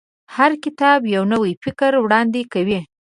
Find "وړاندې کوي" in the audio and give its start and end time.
2.03-2.79